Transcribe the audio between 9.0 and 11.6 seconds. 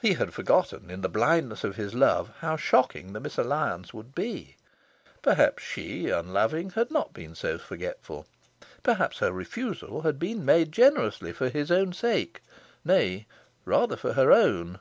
her refusal had been made, generously, for